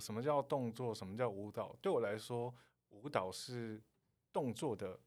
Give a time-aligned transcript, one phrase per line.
[0.00, 0.94] 什么叫动作？
[0.94, 1.74] 什么叫舞蹈？
[1.80, 2.52] 对我来说，
[2.90, 3.80] 舞蹈是
[4.32, 4.98] 动作的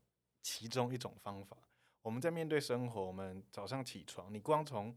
[0.41, 1.57] 其中一种方法。
[2.01, 4.95] 我们在面对生活，我们早上起床，你光从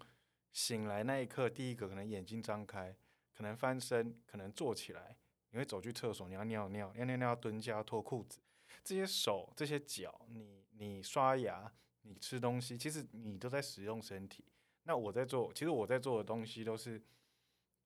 [0.52, 2.96] 醒来那一刻，第一个可能眼睛张开，
[3.34, 5.16] 可能翻身，可能坐起来，
[5.50, 8.38] 你会走去厕所，你要尿尿，尿尿尿要蹲下，要脱裤子，
[8.84, 11.72] 这些手，这些脚，你你刷牙，
[12.02, 14.44] 你吃东西，其实你都在使用身体。
[14.84, 17.02] 那我在做，其实我在做的东西都是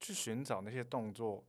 [0.00, 1.42] 去寻找那些动作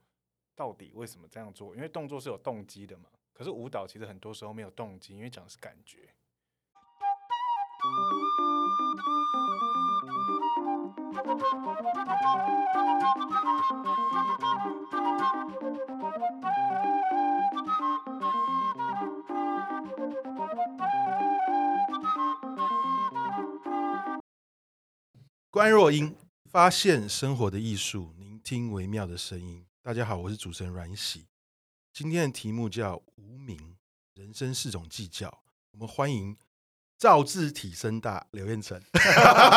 [0.55, 3.09] 到底为什么这样做，因为动作是有动机的嘛。
[3.33, 6.09] 可是舞蹈其实很多时候没有动机，因为讲的是感觉。
[25.51, 26.15] 关若英
[26.49, 29.65] 发现生活的艺术，聆听微妙的声音。
[29.85, 31.27] 大家好，我是主持人阮喜。
[31.93, 33.77] 今天的题目叫“无名，
[34.15, 35.43] 人生是种计较”。
[35.73, 36.35] 我们欢迎
[36.97, 38.81] 造字体声大刘彦辰。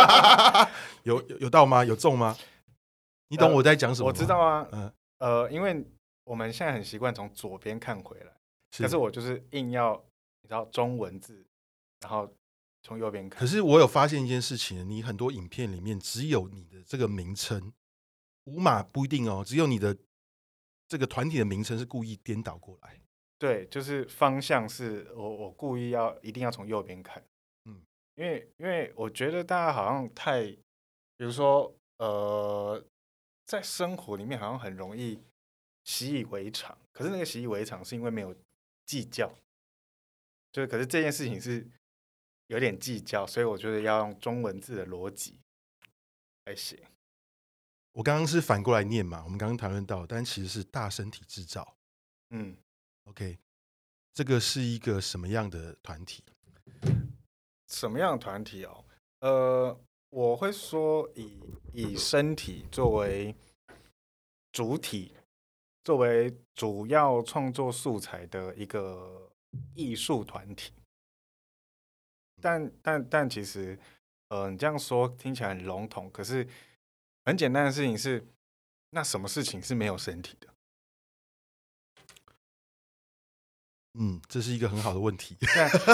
[1.04, 1.82] 有有有到吗？
[1.82, 2.36] 有中吗？
[3.28, 4.12] 你懂我在讲什么、呃？
[4.12, 4.68] 我知道啊。
[4.72, 5.82] 嗯呃，因为
[6.24, 8.30] 我们现在很习惯从左边看回来，
[8.72, 9.94] 是可是我就是硬要
[10.42, 11.46] 你知道中文字，
[12.00, 12.30] 然后。
[12.82, 17.72] 从右边看，可是我有发现一件事情，你很多影片里面只有你的这个名称，
[18.44, 19.96] 无码不一定哦，只有你的
[20.88, 23.00] 这个团体的名称是故意颠倒过来。
[23.38, 27.22] 对，就是方向是我我故意要一定要从右边看，
[27.66, 27.80] 嗯，
[28.16, 32.84] 因为因为我觉得大家好像太，比如说呃，
[33.44, 35.20] 在生活里面好像很容易
[35.84, 38.34] 习以为常，可是那个习以为常是因为没有
[38.86, 39.32] 计较，
[40.50, 41.64] 就是可是这件事情是。
[42.50, 45.38] 有点计较，所以我觉得要用中文字的逻辑
[46.46, 46.82] 来写。
[47.98, 51.76] 我刚刚是反过来念嘛，我们刚刚谈论到，但其实是大身体制造。
[52.30, 52.56] 嗯
[53.06, 53.36] ，OK，
[54.14, 56.22] 这个是一个什么样的团体？
[57.66, 58.84] 什么样的团体哦？
[59.18, 61.40] 呃，我会说以
[61.72, 63.34] 以身体作为
[64.52, 65.12] 主体，
[65.82, 69.28] 作为主要创作素材的一个
[69.74, 70.72] 艺术团体。
[72.40, 73.76] 但但但其实，
[74.28, 76.08] 呃，你这样说听起来很笼统。
[76.12, 76.46] 可是
[77.28, 78.26] 很简单的事情是，
[78.88, 80.48] 那什么事情是没有身体的？
[83.98, 85.36] 嗯，这是一个很好的问题。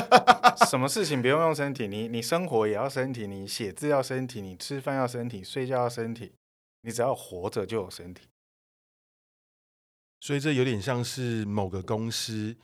[0.70, 1.88] 什么事情不用用身体？
[1.88, 6.36] 你你生活也要身体，你写字要身体，你吃饭要身体，睡觉要身体。
[6.82, 8.28] 你只要活着就有身体。
[10.20, 12.56] 所以这有点像是某个公司。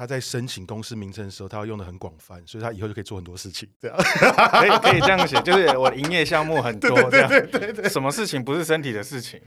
[0.00, 3.68] 他在申请公司名称的时候，他要用的很广泛，所以他以后就可以做很多事情。
[3.78, 9.38] 这样可以可以这样写，就是我的营业项目很多， 这样对对对对，什么事情不是身体的事情？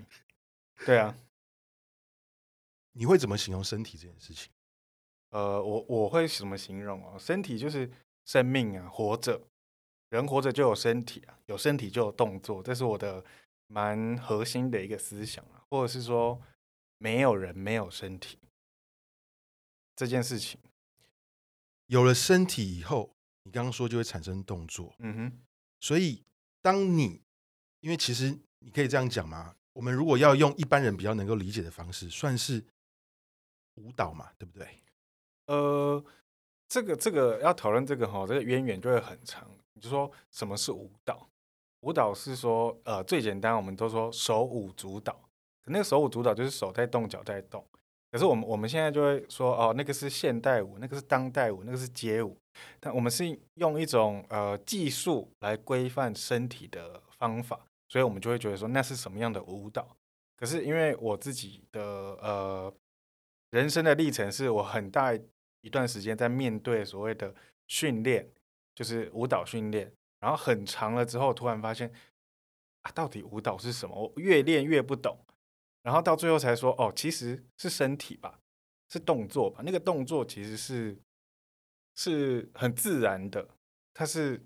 [0.85, 1.15] 对啊，
[2.91, 4.51] 你会怎么形容身体这件事情？
[5.31, 7.17] 呃，我我会怎么形容哦？
[7.17, 7.89] 身体就是
[8.23, 9.41] 生命啊，活着，
[10.09, 13.25] 人活着就有身体啊，有身体就有动作，这是我的
[13.65, 16.39] 蛮核心的一个思想啊，或者是说，
[16.99, 18.37] 没有人没有身体。
[19.95, 20.59] 这件事情
[21.87, 24.95] 有了身体以后，你刚刚说就会产生动作。
[24.99, 25.39] 嗯哼，
[25.79, 26.23] 所以
[26.61, 27.21] 当你
[27.81, 32.63] 因为其实你可以这样讲嘛，我们如果要用一般人比较能够理解的方式，算是
[33.75, 34.79] 舞蹈嘛，对不对？
[35.47, 36.03] 呃，
[36.67, 39.49] 这个这个要讨论这个哈，这个渊源就会很长。
[39.73, 41.29] 你就说什么是舞蹈？
[41.81, 45.29] 舞蹈是说呃最简单，我们都说手舞足蹈，
[45.65, 47.67] 那个手舞足蹈就是手在动，脚在动。
[48.13, 52.38] 可是我们我们现在就会说哦，那个是现代舞，那个是当代舞，那个是街舞。
[52.79, 53.25] 但我们是
[53.56, 57.59] 用一种呃技术来规范身体的方法，
[57.90, 59.97] 所以我们就会觉得说那是什么样的舞蹈。
[60.38, 62.72] 可是因为我自己的呃
[63.50, 65.12] 人生的历程，是我很大
[65.62, 67.34] 一段时间在面对所谓的
[67.68, 68.30] 训练，
[68.75, 71.91] 就是舞蹈训练，然后很长了之后，突然发现
[72.84, 73.95] 啊，到底舞蹈是什么？
[74.00, 75.18] 我越练越不懂。
[75.83, 78.39] 然后到最后才说，哦，其实是身体吧，
[78.89, 79.62] 是动作吧。
[79.63, 80.97] 那个动作其实是
[81.95, 83.47] 是很自然的，
[83.94, 84.44] 它是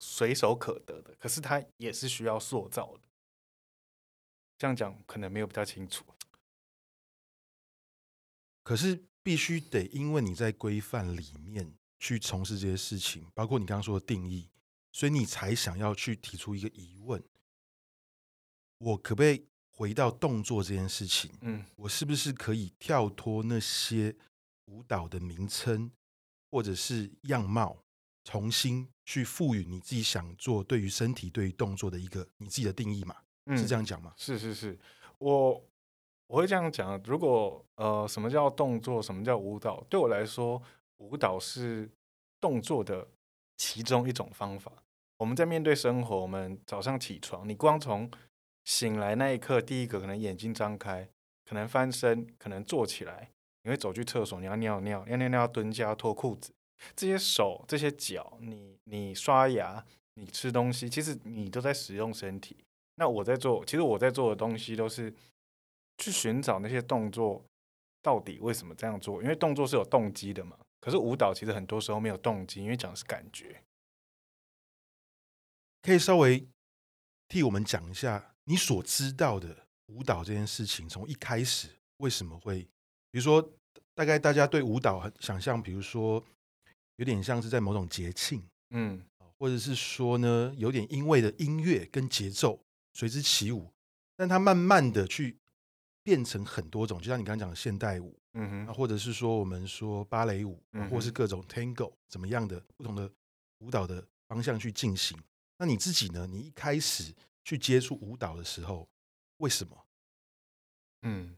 [0.00, 3.02] 随手可得的，可是它也是需要塑造的。
[4.56, 6.04] 这样讲可能没有比较清楚。
[8.62, 14.48] 可是必须得，因为你在规范里面去从事这些事情，包括你刚刚说的定义，
[14.92, 17.22] 所以你才想要去提出一个疑问：
[18.78, 19.46] 我可不可以？
[19.76, 24.14] 回到动作这件事情，嗯，我是不是可以跳脱那些
[24.66, 25.90] 舞蹈的名称
[26.50, 27.76] 或者是样貌，
[28.24, 33.16] 重新去赋予你自己想做对于身体、对于动作的一个你自己的定义嘛？
[33.46, 34.12] 嗯，是这样讲吗？
[34.16, 34.78] 是是是，
[35.18, 35.64] 我
[36.28, 39.84] 我会这样讲，如果呃，什么叫动作，什么叫舞蹈？
[39.90, 40.62] 对我来说，
[40.98, 41.90] 舞蹈是
[42.40, 43.08] 动作的
[43.56, 44.70] 其中一种方法。
[45.16, 48.10] 我们在面对生活，我们早上起床，你光从
[48.64, 51.08] 醒来那一刻，第一个可能眼睛张开，
[51.44, 53.30] 可能翻身，可能坐起来，
[53.62, 56.52] 你会走去厕所，你要尿尿，尿尿尿蹲下，要脱裤子，
[56.94, 62.56] 这些手，这些脚，你你刷牙，你吃东西，其实你都在使用身体。
[62.96, 65.12] 那我在做，其实我在做的东西都是
[65.98, 67.42] 去寻找那些动作
[68.02, 70.56] 到底为什么这样做，因为动作是有动机的嘛。
[70.80, 73.62] 可是舞蹈其实很多时候没有动机，因为讲的是感觉。
[75.80, 76.46] 可以稍微
[77.28, 81.68] 替我们讲一下你所知道的舞蹈这件事情，从一开始
[81.98, 82.62] 为什么会，
[83.10, 83.46] 比如说
[83.94, 86.24] 大概大家对舞蹈想象，比如说
[86.96, 89.02] 有点像是在某种节庆，嗯，
[89.38, 92.64] 或者是说呢，有点因为的音乐跟节奏。
[92.94, 93.72] 随之起舞，
[94.16, 95.38] 但它慢慢的去
[96.02, 103.10] 变成很多种，就像你刚刚讲的现代舞，嗯哼，或者是说我们说芭蕾舞，嗯、或是各种 tango 怎么样的不同的
[103.60, 105.18] 舞蹈的方向去进行。
[105.56, 106.26] 那你自己呢？
[106.26, 108.88] 你一开始去接触舞蹈的时候，
[109.38, 109.76] 为什么？
[111.02, 111.36] 嗯，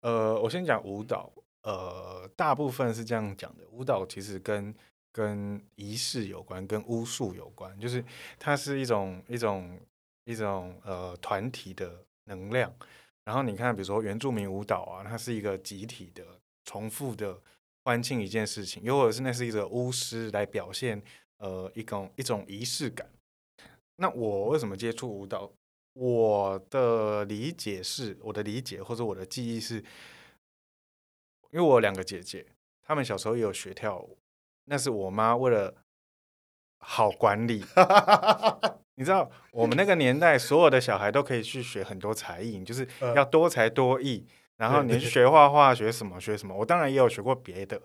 [0.00, 1.32] 呃，我先讲舞蹈，
[1.62, 4.74] 呃，大部分是这样讲的，舞蹈其实跟
[5.12, 8.04] 跟仪式有关，跟巫术有关，就是
[8.38, 9.80] 它是一种一种。
[10.26, 12.74] 一种呃团体的能量，
[13.24, 16.24] 然后你看，比如说原住民舞蹈啊，它是一个集体的、
[16.64, 17.38] 重复的
[17.84, 21.02] 欢庆一件事情，又或者是那是一个巫师来表现
[21.36, 23.06] 呃一种一种仪式感。
[23.96, 25.52] 那我为什么接触舞蹈？
[25.94, 29.76] 我的理解是，我的理解或者我的记忆是，
[31.50, 32.46] 因为我有两个姐姐，
[32.82, 34.18] 她们小时候也有学跳舞，
[34.64, 35.74] 那是我妈为了
[36.78, 37.64] 好管理。
[38.96, 44.26] 你知道我们那个年代，所有的小孩都可以去学很多才艺，就是要多才多艺。
[44.56, 46.56] 然后你去学画画，学什么学什么。
[46.56, 47.82] 我当然也有学过别的，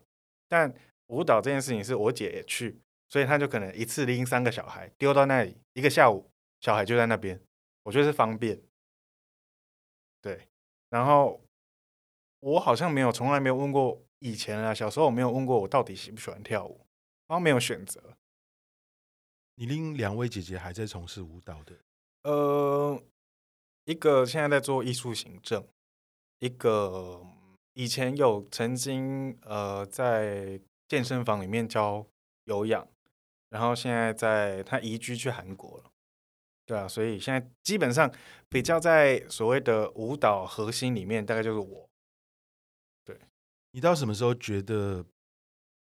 [0.48, 0.72] 但
[1.08, 2.80] 舞蹈这件事情是我姐也去，
[3.10, 6.30] 所以他就可能一次拎三个小孩丢到那里，一个下午，
[6.62, 7.40] 小孩就在那边。
[7.84, 8.62] 我觉得是方便。
[10.22, 10.48] 对，
[10.90, 11.42] 然后
[12.40, 16.86] 我好像没有，从来没有问过以前啊，小时候我没有问过我到底喜不喜欢跳舞，
[17.28, 18.02] 然后没有选择。
[19.56, 21.76] 你另两位姐姐还在从事舞蹈的？
[22.24, 23.02] 呃，
[23.86, 25.66] 一个现在在做艺术行政，
[26.40, 27.26] 一个
[27.74, 32.06] 以前有曾经呃在健身房里面教
[32.44, 32.88] 有氧，
[33.50, 35.92] 然后现在在他移居去韩国了。
[36.66, 38.14] 对啊，所以现在基本上
[38.48, 41.90] 比较在所谓的舞蹈核心里面，大概就是我。
[43.04, 43.20] 对，
[43.72, 45.04] 你到什么时候觉得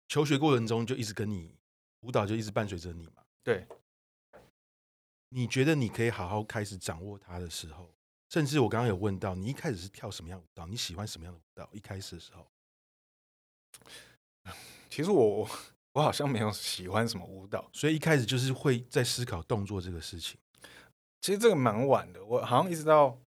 [0.08, 1.54] 求学过程中就一直跟你
[2.02, 3.24] 舞蹈就一直伴随着你嘛？
[3.44, 3.68] 对，
[5.30, 7.94] 你觉得你可以好好开始掌握它的时候，
[8.30, 10.66] 甚至我刚刚有问到，你一开始是跳什么样的舞蹈？
[10.66, 11.70] 你喜欢什么样的舞蹈？
[11.74, 12.48] 一开始的时候，
[14.90, 15.46] 其实我
[15.94, 20.40] 我好像没有喜欢什么舞蹈，所以一开始就是会在思考动作这个事情。
[21.22, 23.20] 其实这个蛮晚的，我好像一直到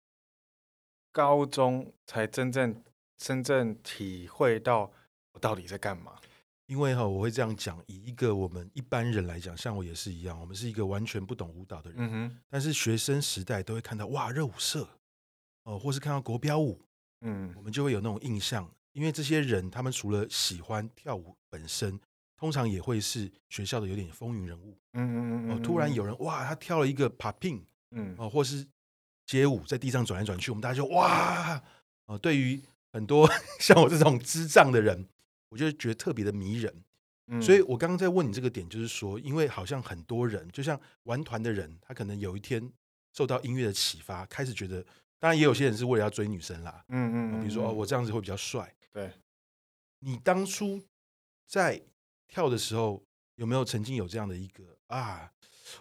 [1.11, 2.83] 高中才真正
[3.17, 4.93] 真正体会到
[5.33, 6.19] 我到底在干嘛。
[6.67, 11.99] 因为哈，我会这样讲，以一个我们一般人来讲，像我也是一样，我们是一个完全不懂舞蹈的人。
[11.99, 12.41] 嗯哼。
[12.49, 14.89] 但是学生时代都会看到哇，热舞社，
[15.65, 16.81] 哦，或是看到国标舞，
[17.23, 18.71] 嗯，我们就会有那种印象。
[18.93, 21.99] 因为这些人，他们除了喜欢跳舞本身，
[22.41, 24.77] 通常也会是学校的有点风云人物。
[24.95, 25.51] 嗯嗯嗯。
[25.53, 27.61] 哦，突然有人哇，他跳了一个 popping，
[27.93, 28.67] 嗯，哦，或是
[29.27, 31.63] 街舞，在地上转来转去，我们大家就哇，
[32.07, 32.61] 哦，对于
[32.93, 33.31] 很多
[33.61, 35.07] 像我这种智障的人。
[35.51, 36.73] 我就觉得特别的迷人，
[37.27, 42.73] 嗯，所以我刚刚在问你这个点，就是说，因为好像很多人，就像玩团的人，他可能有一天
[43.13, 44.81] 受到音乐的启发，开始觉得，
[45.19, 48.73] 当然也有些人是为了要追女生啦，嗯嗯，嗯，比如说哦，我这样子会比较帅。
[48.93, 49.11] 对，
[49.99, 50.81] 你当初
[51.49, 51.83] 在
[52.31, 53.03] 跳的时候，
[53.35, 55.31] 有没有曾经有这样的一个啊？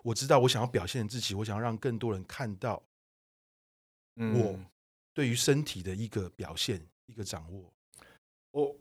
[0.03, 2.84] 我知道我想要表现自己，我想要让更多人看到
[4.15, 4.60] 我
[5.13, 7.74] 对于身体的一个表现，一个掌握，
[8.51, 8.75] 我。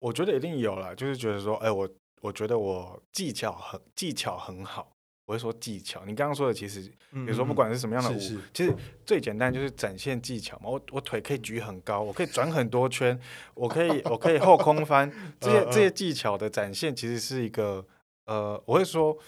[0.00, 4.96] 我觉得一定有了，就是觉得说，哎，我我觉得我技巧很技巧很好。
[5.28, 6.80] 我会说技巧，你刚刚说的其实，
[7.10, 10.70] 比如说不管是什么样的舞，嗯、是是其实最简单就是展现技巧嘛。
[10.70, 13.20] 我我腿可以举很高，我可以转很多圈，
[13.52, 17.86] 我可以我可以后空翻， 这些这些技巧的展现，其实是一个
[18.24, 19.18] 呃，我会说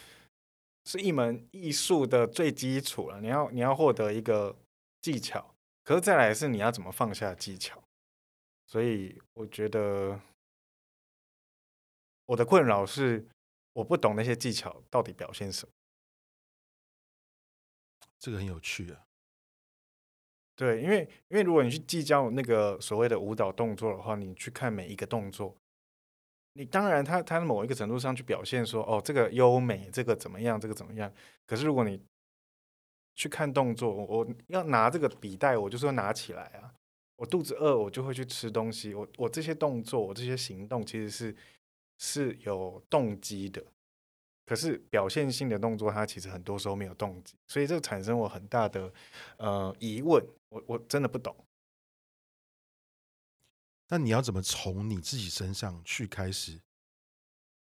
[0.87, 3.21] 是一门艺术的最基础了。
[3.21, 4.57] 你要你要获得一个
[5.03, 5.55] 技巧，
[5.85, 7.79] 可是再来是你要怎么放下技巧。
[8.67, 10.19] 所以我觉得。
[12.27, 13.27] 我的困扰是，
[13.73, 15.73] 我不懂那些技巧到底表现什么。
[18.21, 19.01] 这个很有趣啊。
[20.55, 25.57] 对，因为因为如果你去计较那个所谓的舞蹈动作的话，你去看每一个动作，
[26.53, 31.11] 你当然他他某一个程度上去表现说，哦，这个优美，这个怎么样，这个怎么样。
[31.47, 31.99] 可是如果你
[33.15, 36.75] 去看动作，我要拿这个笔袋，我就是要拿起来啊。
[37.17, 38.95] 我肚子饿，我就会去吃东西。
[38.95, 41.37] 我我这些动作，我这些行动，其实是
[41.99, 43.65] 是有动机的。
[44.51, 48.93] 可是表现性的动作，它其实很多时候没有动机，所以这产生我很大的
[49.37, 50.21] 呃疑问。
[50.49, 51.33] 我我真的不懂。
[53.91, 56.61] 那你要怎么从你自己身上去开始？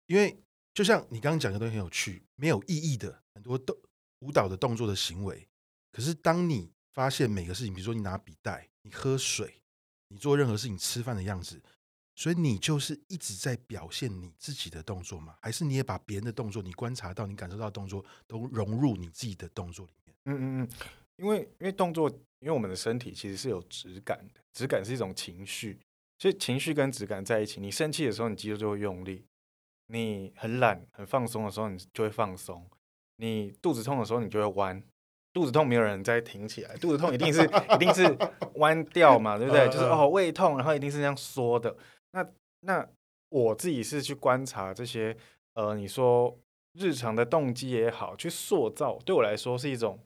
[0.06, 0.38] 因为
[0.72, 3.76] 就像你刚刚讲的都很有趣，没有意义的很多动
[4.20, 5.48] 舞蹈的动作的行为。
[5.92, 8.70] 可是当你发现每个事情，比如说你拿笔袋。
[8.84, 9.64] 你喝水，
[10.10, 11.60] 你做任何事情，吃饭的样子，
[12.18, 15.36] 所以你就是一直在表现你自己的动作吗？
[15.40, 20.16] 还是你也把别人的动作，你观察到、你感受到的动作，都融入你自己的动作里面？
[20.26, 20.70] 嗯嗯嗯，
[21.18, 22.10] 因为因为动作，
[22.40, 25.80] 因为我们的身体其实是有质感的，质感是一种情绪，
[26.18, 27.62] 所以情绪跟质感在一起。
[27.62, 29.22] 你生气的时候，你肌肉就会用力；
[29.90, 32.64] 你很懒、很放松的时候，你就会放松；
[33.18, 34.84] 你肚子痛的时候，你就会弯。
[35.34, 37.44] 肚子痛没有人再挺起来，肚子痛一定是
[37.76, 38.18] 一定是
[38.56, 39.68] 弯掉嘛，对不对？
[39.70, 41.78] 就是哦胃痛，然后一定是这样缩的。
[42.18, 42.32] 那
[42.62, 42.90] 那
[43.30, 45.16] 我自己是去观察这些，
[45.54, 46.36] 呃，你说
[46.74, 50.00] 日常的动机也好，去塑造，对我来说是一种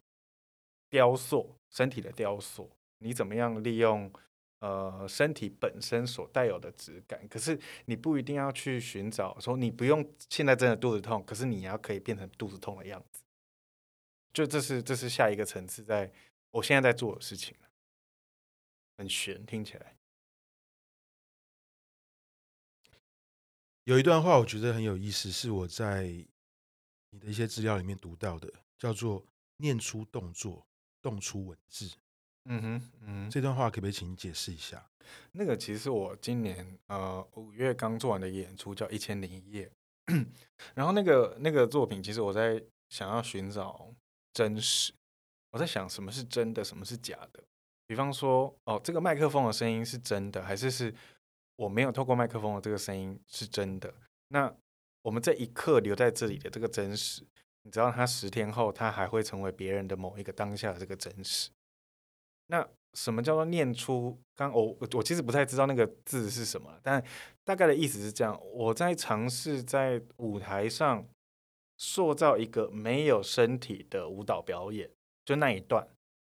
[0.89, 2.69] 雕塑，身体的雕塑。
[2.99, 4.11] 你怎么样利用
[4.59, 7.25] 呃身体本身所带有的质感？
[7.29, 13.23] 可是你不一定要去寻找说你不用现在真的肚子痛，可是你要可以变成肚子痛的样子。
[14.33, 16.11] 就这是这是下一个层次，在
[16.51, 17.55] 我现在在做的事情，
[18.97, 19.95] 很悬，听起来。
[23.91, 26.03] 有一段话我觉得很有意思，是我在
[27.09, 29.21] 你的一些资料里面读到的，叫做
[29.59, 30.65] “念出动作，
[31.01, 31.91] 动出文字”。
[32.49, 34.89] 嗯哼，嗯，这段话可不可以请你解释一下？
[35.33, 39.69] 那个其实我今年呃五月刚做完的演出叫《一千零一夜》，
[40.73, 43.93] 然后那个那个作品，其实我在想要寻找。
[44.33, 44.93] 真实，
[45.49, 47.43] 我在想什么是真的，什么是假的。
[47.85, 50.95] 比方说，哦，这个麦克风的声音是真的，还是是
[51.61, 53.93] 我没有透过麦克风的这个声音是真的？
[54.29, 54.51] 那
[55.03, 57.23] 我们这一刻留在这里的这个真实，
[57.61, 61.51] 你知道，它十天后，它还会成为别人的某一个当下的这个真实。
[62.47, 64.19] 那什么叫做念出？
[64.35, 67.03] 刚我我其实不太知道那个字是什么，但
[67.43, 71.07] 大概的意思是这样：我在尝试在舞台上。
[71.83, 74.87] 塑造一个没有身体的舞蹈表演，
[75.25, 75.87] 就那一段，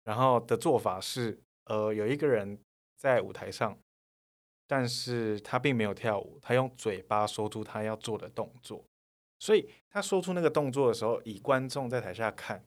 [0.04, 2.60] 然后的做法是，呃，有一个人
[2.96, 3.76] 在舞台上，
[4.72, 8.86] 但是他并没有跳舞，他用嘴巴说出他要做的动作，
[9.38, 12.64] 所以他说出那个动作的时候，以观众在台下看，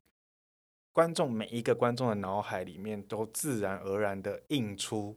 [0.93, 5.17] 观众每一个观众的脑海里面都自然而然的映出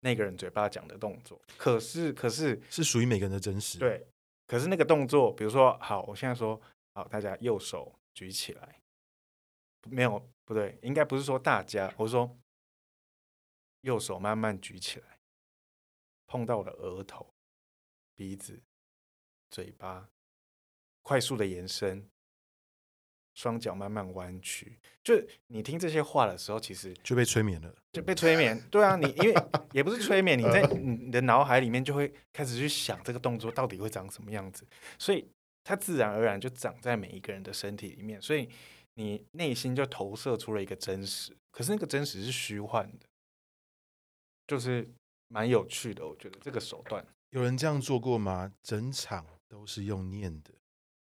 [0.00, 4.04] 那个人嘴巴讲的动作，可是，可是是属于每个人的真实，对，
[4.48, 6.60] 可是那个动作，比如说，好，我现在说。
[6.94, 8.80] 好，大家右手举起来。
[9.88, 12.36] 没有，不对，应该不是说大家，我说
[13.82, 15.17] 右手慢慢举起来，
[16.28, 17.34] 碰到我的额头、
[18.14, 18.62] 鼻子、
[19.50, 20.08] 嘴巴，
[21.02, 22.08] 快速的延伸，
[23.34, 24.78] 双脚慢慢弯曲。
[25.02, 28.62] 就你听这些话的时候，其实就被催眠了，就被催眠。
[28.70, 29.34] 对啊，你因为
[29.74, 34.64] 也不是催眠，你在你的脑海里面就会开始去想这个动作到底会长什么样子，
[34.96, 35.28] 所以。
[35.64, 38.48] 它自然而然就长在每一个人的身体里面，所以
[38.94, 41.36] 你内心就投射出了一个真实。
[41.50, 43.06] 可是那个真实是虚幻的，
[44.46, 44.88] 就是
[45.28, 46.06] 蛮有趣的。
[46.06, 48.52] 我觉得这个手段，有人这样做过吗？
[48.62, 50.52] 整场都是用念的，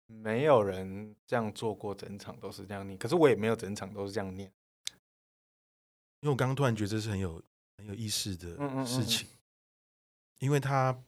[0.05, 2.97] 没有人这样做过，整场都是这样念。
[2.97, 4.51] 可是我也没有整场都是这样念，
[6.19, 7.41] 因为我刚刚突然觉得这是很有
[7.77, 9.27] 很有意思的事情，
[10.39, 11.03] 因为它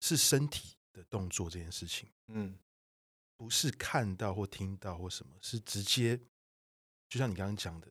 [0.00, 0.76] 是身体。
[0.94, 2.54] 的动作这件事情，嗯，
[3.38, 6.20] 不是看到或听到或什么，是直接，
[7.08, 7.88] 就像你刚刚讲的，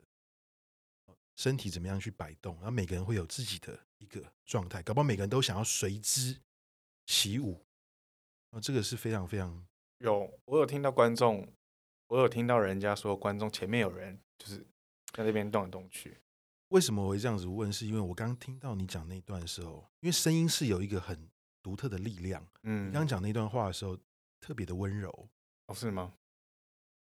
[1.35, 6.37] 身体怎么样去摆动，然后每个人会有自己的一个状态，搞不好每个人都想要随之
[7.05, 7.63] 起舞，
[8.49, 9.65] 啊，这个是非常非常
[9.99, 11.47] 有，我有听到观众，
[12.07, 14.65] 我有听到人家说观众前面有人就是
[15.13, 16.17] 在那边动来动去，
[16.69, 17.71] 为什么我会这样子问？
[17.71, 21.29] 是因为我刚刚听到你讲那段的时候，因为声音是有一个很。
[21.63, 23.95] 独特的力量，嗯，你刚刚讲那段话的时候
[24.39, 25.29] 特别的温柔，
[25.67, 26.11] 哦，是吗？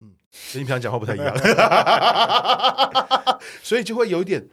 [0.01, 0.15] 嗯，
[0.53, 1.35] 跟你平常讲话不太一样
[3.65, 4.51] 所以就会有一点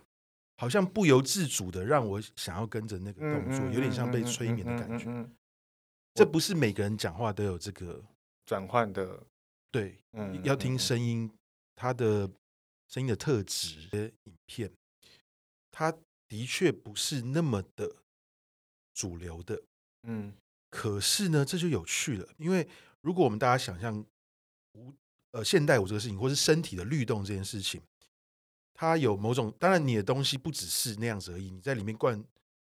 [0.58, 5.30] 好像不由自主的让我想要跟着那个动作，有点像被催眠的感觉。
[6.14, 8.04] 这不是每个人讲话都有这个
[8.46, 9.24] 转换的，
[9.72, 11.32] 对，嗯，要听声音，
[11.76, 12.28] 它的
[12.88, 14.72] 声音的特质的影片，
[15.70, 15.96] 它
[16.28, 17.98] 的确不是那么的
[18.96, 19.62] 主流的，
[20.04, 20.34] 嗯，
[20.72, 22.68] 可是呢，这就有趣了，因为
[23.02, 24.04] 如果我们大家想象
[24.74, 24.92] 舞
[25.34, 27.80] 呃现代舞这个事情，或是身体的律动这件事情，
[28.78, 32.24] 它有某种，当然你的东西不只是那样子而已，你在里面贯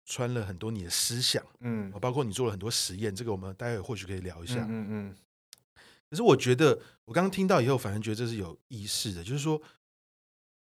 [0.06, 5.16] 穿了很多你的思想，嗯，包括你做了很多实验，这个我们待会或许可以聊一下，嗯嗯，嗯。
[6.10, 9.62] 可是我觉得，我刚刚听到以后，反而觉得这是有意识的，就是说。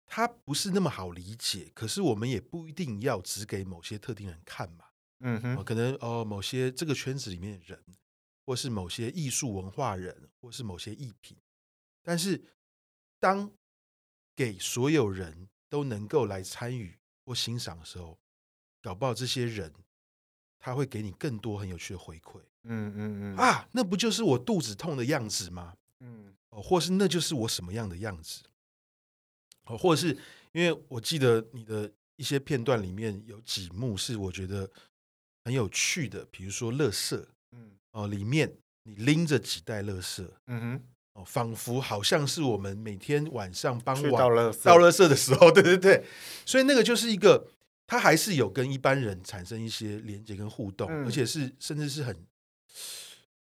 [0.07, 4.85] 它不是那么好理解，可是我们也不一定要只给某些特定人看嘛。
[5.21, 7.83] 嗯哼，可能哦，某些这个圈子里面的人，
[8.45, 11.35] 或是某些艺术文化人，或是某些艺品。
[12.03, 12.39] 但是，
[13.19, 13.51] 当
[14.35, 18.17] 给所有人都能够来参与或欣赏的时候，
[18.81, 19.73] 搞不好这些人
[20.59, 22.41] 他会给你更多很有趣的回馈。
[22.63, 25.75] 嗯嗯嗯，啊，那不就是我肚子痛的样子吗？
[25.99, 28.43] 嗯，哦，或是那就是我什么样的样子？
[29.65, 30.17] 哦，或者是
[30.51, 34.69] 因为我记得你的一些片段里面有几幕是我觉得
[35.43, 38.51] 很有趣的，比如说乐色，嗯，哦，里面
[38.83, 40.83] 你拎着几袋乐色，嗯哼，
[41.15, 46.03] 哦，仿佛好像是我们每天晚上傍晚倒垃圾倒垃圾的时候， 对对对，
[46.45, 47.47] 所以那个就是一个，
[47.87, 52.15] 他还是有跟一般人产生一些连接跟互动，嗯，而且是甚至是很，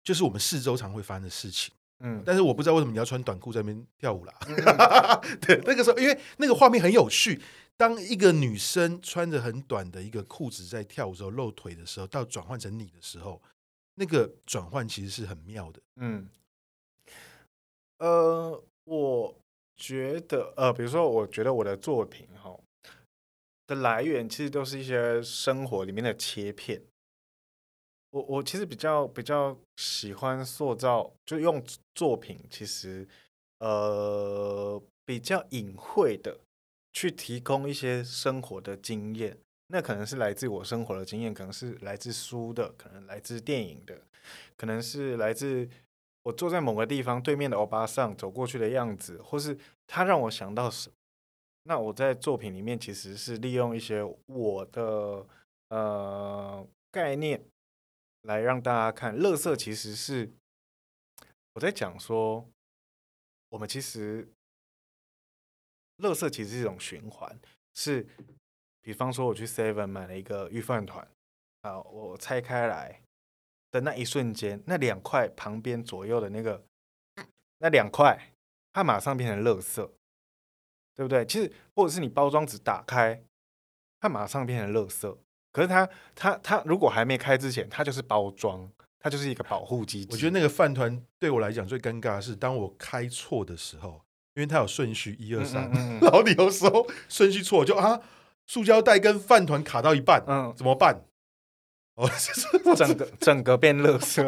[0.01, 1.73] 就是我们四周常会发生的事情。
[1.99, 4.33] 嗯，但是我不知道为什么你要穿短裤在那边跳舞啦。
[5.41, 7.41] 对，那个时候因为那个画面很有趣，
[7.75, 13.41] 当一个女生穿着很短的一个裤子在跳舞的时候露腿的时候，到转换成你的时候，
[13.95, 15.81] 那个转换其实是很妙的。
[15.95, 16.29] 嗯，
[17.99, 19.35] 呃，我
[19.75, 22.57] 觉得呃，比如说，我觉得我的作品哈
[23.65, 26.81] 的来源其实都是一些生活里面的切片。
[28.11, 31.61] 我我其实比较比较喜欢塑造，就用
[31.93, 33.07] 作品，其实
[33.59, 36.39] 呃比较隐晦的
[36.93, 39.37] 去提供一些生活的经验，
[39.67, 44.01] 那可能是来自我生活的经验，可能是来自书的，可能来自电影的，
[44.55, 45.69] 可能是来自
[46.27, 50.95] 我坐在某个地方对面的欧巴桑走过去的样子，或是他让我想到什么。
[51.63, 55.25] 那我在作品里面其实是利用一些我的
[55.69, 57.43] 呃概念。
[58.23, 60.29] 来让大家看，乐色其实是
[61.53, 62.45] 我在讲说，
[63.47, 64.27] 我们其实
[65.97, 67.39] 乐色其实是一种循环，
[67.73, 68.05] 是
[68.81, 71.07] 比方说我去 Seven 买了一个御饭团
[71.61, 73.01] 啊，我拆开来
[73.71, 76.63] 的那一瞬间，那两块旁边左右的那个
[77.59, 78.33] 那两块，
[78.73, 79.89] 它马上变成垃圾，
[80.95, 81.25] 对不对？
[81.25, 83.23] 其实或者是你包装纸打开，
[83.99, 85.17] 它马上变成垃圾。
[85.51, 90.09] 可是它，它，它如果还没开之前，它就是包装，它就是一个保护机制。
[90.11, 94.01] 我觉得那个饭团对我来讲最尴尬的是，当我开错的时候，
[94.35, 95.67] 因为它有顺序一二三，
[95.99, 97.99] 然后你有时候顺序错，就啊，
[98.45, 101.01] 塑胶袋跟饭团卡到一半，嗯，怎么办？
[101.97, 102.09] 哦，
[102.75, 104.23] 整个 整个变垃圾，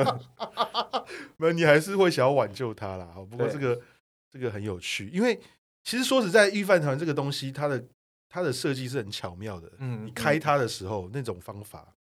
[1.38, 3.06] 没有，你还是会想要挽救它啦。
[3.30, 3.82] 不过这个
[4.30, 5.40] 这个很有趣，因为
[5.84, 7.84] 其实说实在，御饭团这个东西，它的。
[8.32, 11.96] 它的设计是很巧妙的，嗯，你开它的时候那种方法，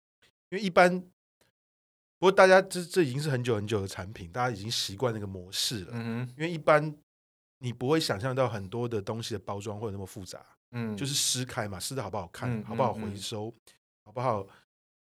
[0.50, 6.94] 因为一般，不过大家这这已经是很久很久的产品，大家已经习惯那个模式了，嗯，因为一般
[7.60, 13.50] 你不会想象到很多的东西的包装会有那么复杂，嗯，就是撕开嘛，撕的好不好看，好不好回收，
[14.04, 14.46] 好不好，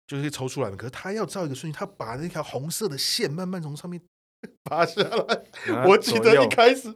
[0.07, 0.77] 就是抽出来的。
[0.77, 4.01] 可是他要照一个顺序，他把那条红色的线慢慢从上面
[4.63, 5.43] 拔下来。
[5.85, 6.93] 我记得一开始，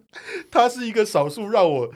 [0.50, 1.94] 它是一个少数让我。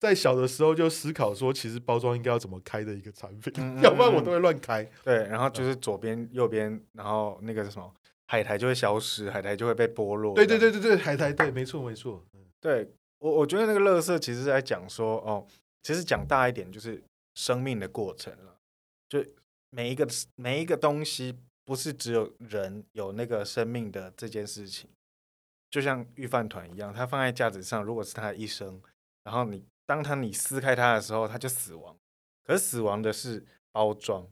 [0.00, 4.86] 在小的时候就思考说，其实包装应该要怎么开的一个产品，嗯嗯嗯，要不然我都会乱开。
[5.02, 7.90] 对，然后就是左边、右边，然后那个是什么
[8.26, 10.34] 海苔就会消失，海苔就会被剥落。
[10.34, 12.22] 对对对对对，海苔对，没错没错。
[12.60, 12.86] 对
[13.18, 15.46] 我我觉得那个乐色其实是在讲说，哦，
[15.82, 17.02] 其实讲大一点就是
[17.34, 18.56] 生命的过程了。
[19.08, 19.24] 就
[19.74, 20.06] 每一个
[20.36, 24.88] 每一个东西，不是只有人有那个生命的这件事情，
[25.70, 28.80] 就像御饭团一样，它放在架子上，如果是它的一生，
[29.24, 29.64] 然后你。
[29.86, 31.94] 当它你撕开它的时候，它就死亡。
[32.42, 34.26] 可死亡的是包装，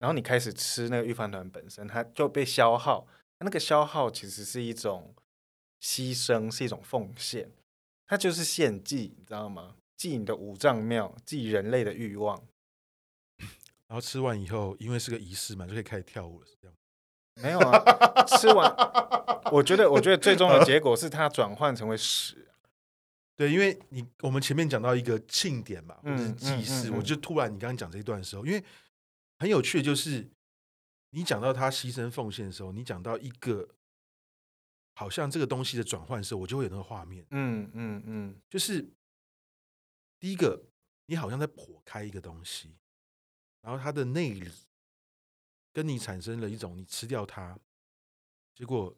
[0.00, 3.06] 然后你开始吃那个御饭团本身，它就被消耗。
[3.38, 5.14] 那个消耗其实是一种
[5.80, 7.48] 牺牲，是一种奉献。
[8.08, 9.76] 它就是献祭，你知道吗？
[9.96, 12.42] 祭你的五脏庙，祭人类的欲望。
[13.92, 16.74] 然后吃完以后，因为是个仪式嘛，就可以开始跳舞了，是这样？
[17.42, 18.74] 没有啊，吃完，
[19.52, 22.48] 我觉得，我觉得最终的 结果是它转换成为屎。
[23.36, 28.64] 对，因为你我们前面讲到一个庆典嘛，或者是祭祀，我就突然你刚刚讲这一段的时候，因为
[29.40, 30.26] 很有趣的就是
[31.10, 33.68] 你讲到他牺牲奉献的时候，你讲到一个
[34.94, 37.26] 好像这个东西的转换的时候，我就会有那个画面。
[37.30, 38.88] 嗯嗯嗯，就是
[40.18, 40.62] 第一个，
[41.04, 42.74] 你好像在剖开一个东西，
[43.62, 44.50] 然后它的内里
[45.72, 47.58] 跟你产生了一种，你吃掉它，
[48.54, 48.94] 结果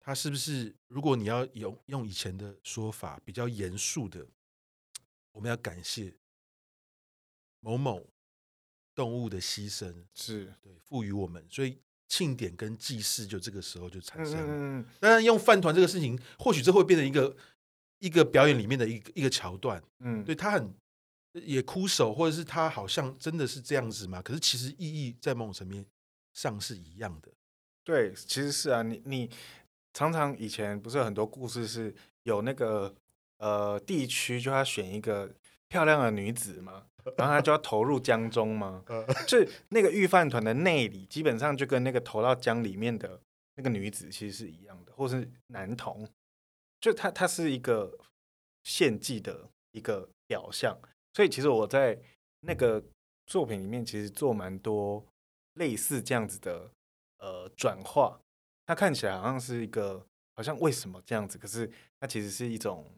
[0.00, 0.76] 它是不是？
[0.88, 4.26] 如果你要用用以前的说法，比较严肃的，
[5.32, 6.14] 我们要感谢
[7.60, 8.06] 某某
[8.94, 14.46] 动物的牺牲，是对赋予我们，所以庆典跟祭祀就这个时候就产生了。
[14.46, 17.34] 嗯嗯当然，用饭团这个事情，或许这会变成一个
[17.98, 19.82] 一个表演里面的一个一个桥段。
[20.00, 20.74] 嗯，对他很
[21.34, 24.22] 也枯手，或者是他好像真的是这样子嘛？
[24.22, 25.84] 可是其实意义在某种层面
[26.32, 27.28] 上是一样的。
[27.82, 29.28] 对，其实是啊，你你
[29.92, 32.94] 常常以前不是有很多故事是有那个
[33.38, 35.34] 呃地区就要选一个
[35.68, 38.84] 漂亮的女子嘛，然后他就要投入江中嘛，
[39.26, 43.20] 就那个御饭团的内里基本上就跟那个投到江里面的
[43.56, 46.08] 那个女子其实是一样的，或是男童，
[46.80, 47.98] 就他他是一个
[48.62, 50.78] 献祭的一个表象。
[51.14, 51.98] 所以其实我在
[52.40, 52.82] 那个
[53.24, 55.02] 作品里面，其实做蛮多
[55.54, 56.70] 类似这样子的
[57.18, 58.20] 呃转化。
[58.66, 61.38] 它看起来好像是一个，好像为什么这样子？
[61.38, 62.90] 可是它其实是一种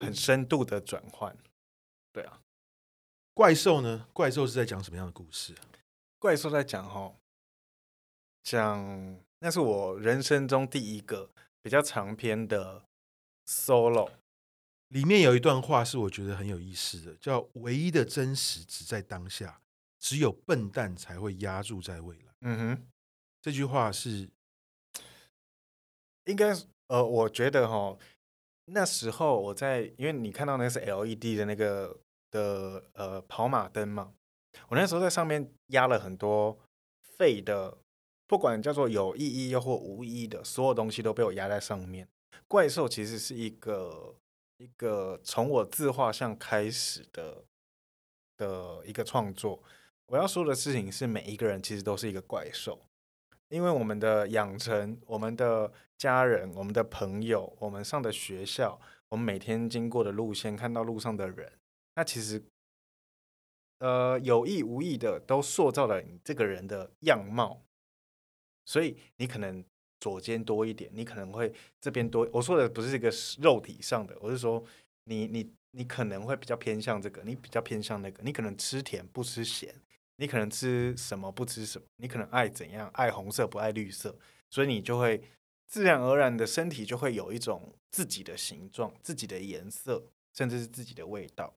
[0.00, 1.36] 很深度的转换。
[2.12, 2.42] 对啊，
[3.32, 4.08] 怪兽呢？
[4.12, 5.62] 怪兽是在讲什么样的故事啊？
[6.18, 7.14] 怪兽在讲哦，
[8.42, 11.30] 讲那是我人生中第一个
[11.62, 12.84] 比较长篇的
[13.46, 14.10] solo。
[14.90, 19.60] 里面有一段话是我觉得很有意思的，叫“唯一的真实只在当下，
[20.00, 22.86] 只有笨蛋才会压住在未来。”嗯哼，
[23.40, 24.28] 这句话是
[26.26, 26.52] 应该
[26.88, 27.96] 呃，我觉得哈，
[28.64, 32.00] 那时候我在，因为你看到那是 LED 的那个
[32.32, 34.12] 的呃跑马灯嘛，
[34.70, 36.58] 我那时候在上面压了很多
[37.16, 37.78] 废的，
[38.26, 42.08] 不管叫做有意义又或无意义的，所有东西都被我压在上面。
[42.48, 44.16] 怪兽其实是一个。
[44.60, 47.42] 一个从我自画像开始的
[48.36, 49.62] 的一个创作，
[50.04, 52.78] 我要说的事情是，每一个人其实都是一个怪兽，
[53.48, 61.58] 因为我们的养成、我们的家人、我们的朋友、我们上的学校、我们每天经过的路线、看到路上的人，
[61.94, 62.44] 那其实
[63.78, 67.62] 呃有意无意的都塑造了你这个人的样貌，
[68.66, 69.64] 所以你可能。
[70.00, 72.26] 左肩多一点，你可能会这边多。
[72.32, 74.64] 我说的不是一个肉体上的，我是说
[75.04, 78.22] 你你你可能会比较偏向这个，你比较偏向那个。
[78.22, 79.74] 你可能吃甜不吃咸，
[80.16, 84.16] 你可能吃什么不吃什么，你可能爱怎样，爱红色不爱绿色，
[84.48, 85.22] 所以你就会
[85.66, 91.54] 自然而然的身体就会有一种自己的形状、自己的颜色，甚至是自己的味道。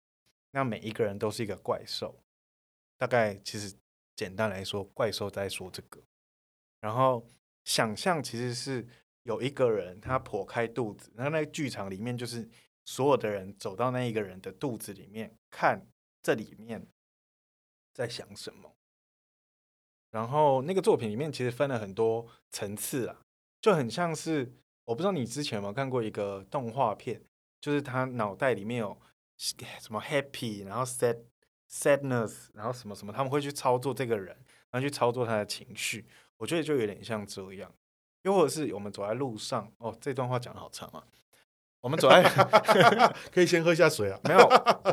[0.51, 2.13] 那每一个人都是一个怪兽，
[2.97, 3.73] 大概其实
[4.17, 6.01] 简单来说，怪兽在说这个，
[6.81, 7.25] 然后。
[7.63, 8.85] 想象其实是
[9.23, 12.49] 有一个人，他剖开肚子，然后那个剧场里面就是
[12.85, 15.87] 所有的人走到那一个人的肚子里面，看
[16.21, 16.85] 这里面
[17.93, 18.75] 在想什么。
[20.11, 23.21] 然后那个作品里面其实分了很多层次啊，
[23.61, 24.53] 就很像是
[24.85, 27.23] 我不知道你之前有没有看过一个动画片，
[27.59, 28.95] 就是他脑袋里面有
[29.37, 31.23] 什么 happy，然后 sad
[31.71, 34.35] sadness，然后什么什么，他们会去操作这个人，
[34.69, 36.05] 然后去操作他的情绪。
[36.37, 37.71] 我觉得就有点像这样，
[38.23, 41.03] 又或者是我们走在路上，哦，这段话讲得好长啊。
[41.81, 42.23] 我们走在
[43.31, 44.19] 可以先喝下水啊。
[44.23, 44.39] 没有，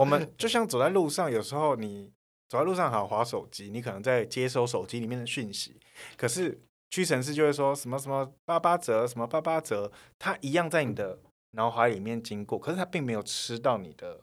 [0.01, 2.13] 我们就像走在路上，有时候你
[2.49, 5.81] 走在路上好滑手机，你可能在接收手机里面的讯息，
[6.17, 11.21] 可是屈臣氏就会说什么什么八八折，什么八八折，它一样在你的
[11.53, 14.21] 脑海里面经过，可是它并没有吃到你的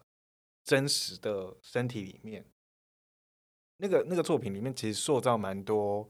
[0.65, 2.45] 真实的身体里面。
[3.77, 6.09] 那个那个作品里面其实塑造蛮多。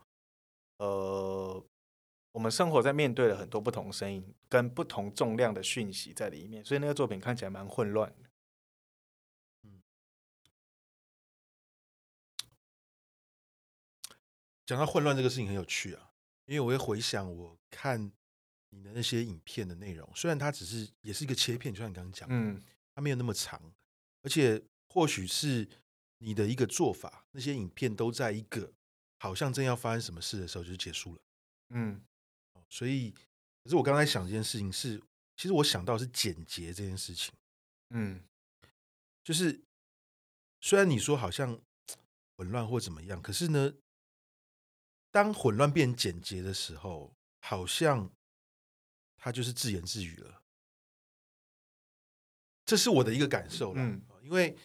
[0.78, 1.66] 呃，
[2.32, 8.30] 我们生活在面对了很多不同声音跟不同重量的讯息在里面，所以那个作品看起来蛮混乱的。
[9.63, 9.82] 嗯，
[14.66, 16.12] 讲到混乱这个事情很有趣啊，
[16.46, 18.12] 因为我会回想我看
[18.70, 22.62] 你的那些影片的内容，虽然它只是也是一个切片，就像你刚刚讲，嗯，
[22.94, 23.60] 它没有那么长，
[24.22, 25.68] 而且或许是
[26.20, 28.74] 你的一个做法，那些影片都在一个。
[29.17, 31.21] 好像正要发生什么事的时候，就结束了。
[31.69, 32.01] 嗯，
[32.69, 33.12] 所以，
[33.63, 35.01] 可是我刚才想这件事情是，
[35.36, 37.34] 其实我想到是简洁这件事情。
[37.89, 38.23] 嗯，
[39.23, 39.62] 就是
[40.62, 41.60] 虽然你说好像
[42.36, 43.73] 混乱或怎么样，可是呢，
[45.12, 48.12] 当混乱变简洁的时候，好像
[49.17, 50.41] 它就是自言自语了。
[52.65, 53.82] 这是我的一个感受了。
[53.82, 54.58] 嗯，因为。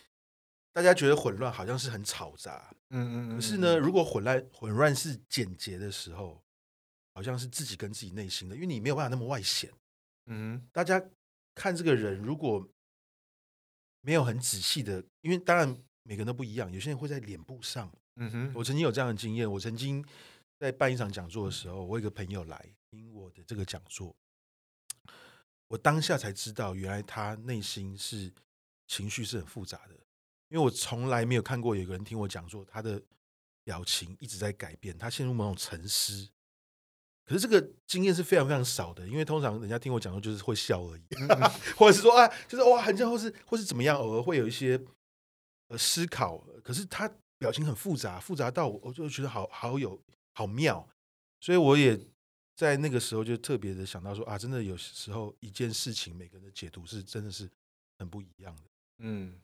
[0.75, 6.43] 大家觉得混乱好像是很吵杂，嗯嗯，可是呢，如果混乱混乱是简洁的时候，
[7.15, 9.73] 好像是自己跟自己内心的，因为你没有办法那么外显，
[10.27, 10.69] 嗯。
[10.73, 11.03] 大家
[11.55, 12.69] 看这个人，如果
[14.03, 15.69] 没有很仔细的，因为当然
[16.03, 17.91] 每个人都不一样，有些人会在脸部上。
[18.17, 20.05] 嗯哼，我曾经有这样的经验，我曾经
[20.59, 24.15] 在办一场讲座的时候，我有一个朋友来听我的这个讲座，
[25.69, 28.31] 我当下才知道，原来他内心是
[28.87, 29.99] 情绪是很复杂的，
[30.53, 33.03] 因为我从来没有看过有个人听我讲说，他的
[33.65, 36.29] 表情一直在改变，他陷入某种沉思。
[37.25, 41.03] 可是这个经验是非常非常少的，因为通常人家听我讲的就是会笑而已，
[41.75, 44.79] 或者是说啊，就是哇，很像，或是或是怎么样，偶尔会有一些
[45.69, 46.37] 呃思考。
[46.63, 49.99] 可是他表情很复杂，复杂到我我就觉得好好有
[50.35, 50.87] 好妙，
[51.41, 51.99] 所以我也
[52.55, 57.49] 在那个时候就特别的想到说啊，真的有时候一件事情每个人的解读是真的是
[57.99, 58.63] 很不一样的。
[58.99, 59.41] 嗯，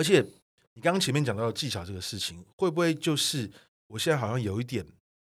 [0.00, 0.24] 而且
[0.72, 3.50] 你刚刚前面讲到技巧这个事情，会不会就是
[3.88, 4.86] 我现在好像有一点。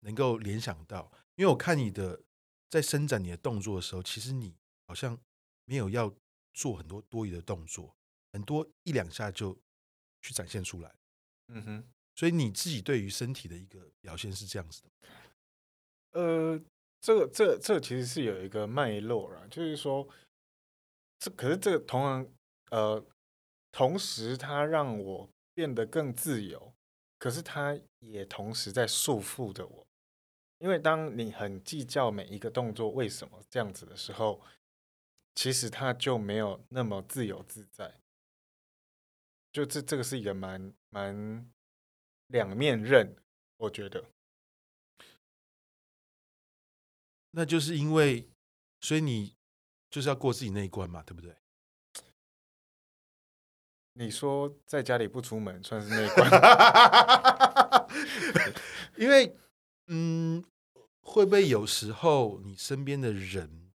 [0.06, 2.22] 能够联想到，因为我看你的
[2.70, 4.54] 在伸展你的动作的时候，其实你
[4.86, 5.20] 好像
[5.66, 6.14] 没有要
[6.54, 7.96] 做很多多余的动作，
[8.32, 9.58] 很多一两下就
[10.22, 10.94] 去展现出来。
[11.48, 11.84] 嗯哼，
[12.16, 14.90] 所以你自己对于身体的一个表现是这样子的。
[16.12, 16.62] 呃，
[17.02, 20.08] 这个这个、这个、其实是有一个脉络啦，就是说，
[21.18, 22.28] 这可是这个同样
[22.70, 23.04] 呃，
[23.76, 26.74] 同时它让我变得更自由，
[27.20, 29.86] 可是它也同时在束缚着我。
[30.60, 34.42] 因为当你很计较每一个动作为什么这样子的时候，
[35.36, 38.00] 其实它就没有那么自由自在。
[39.52, 41.52] 就这这个是一个蛮蛮
[42.28, 43.14] 两面刃，
[43.58, 44.06] 我觉得。
[47.32, 48.30] 那就是因为，
[48.80, 49.36] 所以你
[49.90, 51.36] 就是要过自己那一关嘛，对不对？
[53.96, 57.88] 你说在家里不出门算是那一关，
[58.96, 59.36] 因为。
[59.88, 60.44] 嗯，
[61.02, 63.72] 会不会有时候你身边的人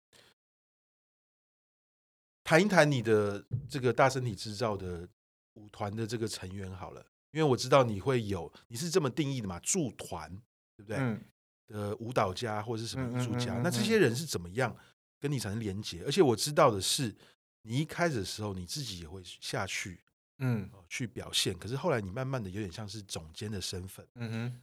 [2.45, 5.05] 谈一谈你的这个大身体制造的
[5.55, 7.05] 舞团的这个成员好了？
[7.31, 9.59] 因为我知道你会有，你是这么定义的嘛？
[9.59, 10.33] 驻团
[10.77, 10.95] 对不对？
[10.97, 11.21] 嗯。
[11.67, 14.73] 的舞蹈家或者是什么艺术家，那这些人是怎么样
[15.19, 16.01] 跟你产生连接？
[16.05, 17.13] 而且我知道的是，
[17.63, 19.99] 你一开始的时候你自己也会下去，
[20.39, 21.57] 嗯，去表现。
[21.57, 24.61] 可是后来你慢慢的有点像是总监的身份，嗯哼。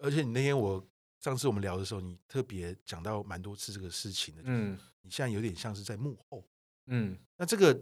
[0.00, 0.86] 而且你那天我
[1.18, 6.48] 上次我们聊的时候，你特别讲到蛮多次这个事情的，就是，你现在有点像是在幕后，
[6.86, 7.74] 嗯，那这个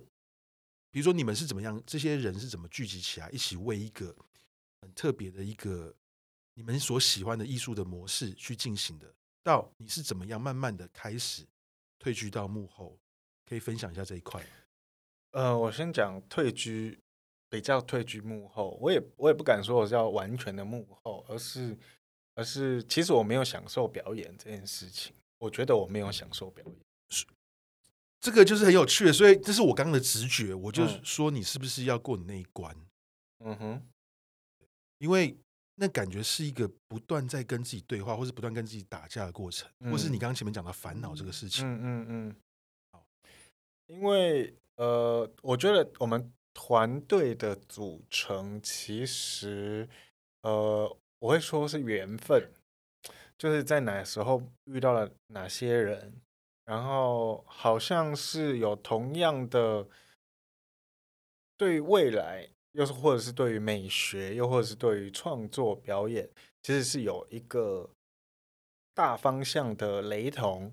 [0.90, 4.16] 比如说你们是怎么样，这些人是怎么聚集起来，一起为一个
[4.81, 5.94] 很特别的一个
[6.54, 9.14] 你们所喜欢的艺术的模式去进行的？
[9.42, 11.46] 到你是怎么样慢慢的开始
[11.98, 12.98] 退居到幕后，
[13.46, 14.44] 可以分享一下这一块？
[15.33, 16.98] 呃，我先讲退居，
[17.48, 21.76] 比较退居幕后，我也我也不敢说我是要完全的幕后，而是。
[22.34, 25.12] 而是，其实我没有享受表演这件事情。
[25.38, 26.76] 我觉得我没有享受表演，
[27.08, 27.26] 是
[28.20, 29.12] 这个就是很有趣的。
[29.12, 32.72] 所以这是我刚刚的直觉，我就说你是不是要过你那一关？
[33.40, 33.82] 嗯哼，
[34.98, 35.37] 因为
[35.74, 41.66] 那感觉是一个不断在跟自己对话，或是不断跟自己打架的过程，嗯、或是你刚刚前面讲的烦恼这个事情。
[41.66, 42.37] 嗯嗯嗯。
[42.92, 43.04] 好，
[43.88, 49.88] 因为呃，我觉得我们团队的组成其实
[50.42, 50.99] 呃。
[51.21, 52.49] 我会说是缘分，
[53.37, 56.14] 就是在哪时候遇到了哪些人，
[56.64, 59.88] 然后好像是有同样的
[61.57, 66.31] 对未来，又是或者是对于美学，又或者是对于创作表演，
[66.62, 67.90] 其实是有一个
[68.94, 70.73] 大方向的雷同。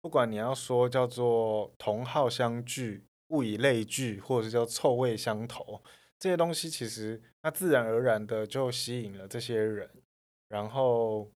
[0.00, 5.82] 不管你要说叫做同好相聚、物以类聚，或者是叫臭味相投。
[6.18, 9.90] 这些东西其实它自然而然的就吸引了这些人，
[10.48, 11.30] 然后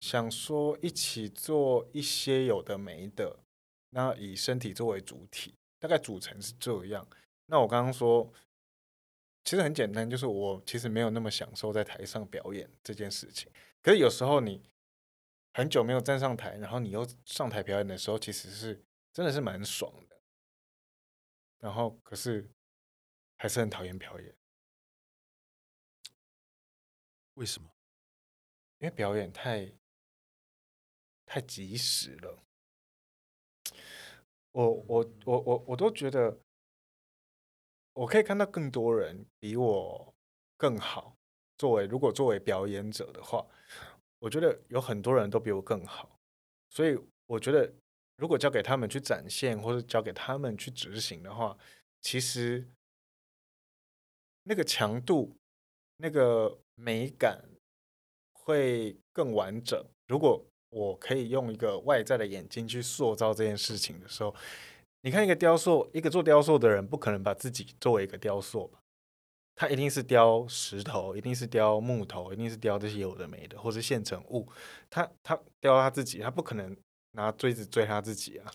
[0.00, 3.38] 想说一起做一些有的没的，
[3.90, 7.06] 那以身体作为主体，大概组成是这样。
[7.46, 8.32] 那我刚刚说，
[9.44, 13.48] 其实很简单，就是我其实没有那么享受在台上表演这件事情。
[13.80, 14.60] 可是有时候你
[15.52, 18.82] 很久没有站上台，然后你又上台表演的时候，其实是
[19.12, 20.11] 真的是蛮爽的。
[21.62, 22.50] 然后可是。
[23.38, 24.36] 还是很讨厌表演，
[27.34, 27.68] 为什么？
[28.78, 29.72] 因为表演太
[31.26, 32.38] 太及时了。
[34.52, 36.38] 我我我我我都觉得，
[37.94, 40.14] 我可以看到更多人比我
[40.56, 41.16] 更好。
[41.58, 43.44] 作为如果作为表演者的话，
[44.20, 46.20] 我觉得有很多人都比我更好。
[46.70, 46.96] 所以
[47.26, 47.74] 我觉得，
[48.22, 51.58] 如果交给他们去展现，或者交给他们去执行的话，
[52.00, 52.64] 其实。
[54.44, 55.36] 那个强度，
[55.98, 57.44] 那个美感
[58.32, 59.80] 会更完整。
[60.08, 64.34] 如果我可以用一个外在的眼睛去塑造这件事情的时候，
[65.02, 68.80] 你看一个雕塑，一个做雕塑的人不可能把自己作为一个雕塑吧？
[69.54, 74.50] 他一定是雕石头，一定是雕木头，一定是雕这些有的没的，或是现成物。
[74.90, 76.76] 他他雕他自己，他不可能
[77.12, 78.52] 拿锥子锥他自己啊。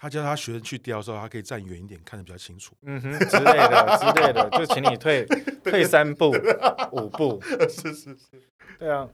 [0.00, 2.76] 他叫他学生去雕的时候，他可以站远一点，看得比较清楚。
[2.82, 5.26] 嗯哼，之类的之类的，就请你退
[5.64, 6.30] 退三步
[6.92, 7.40] 五步。
[7.68, 8.48] 是是是，
[8.78, 9.10] 对啊。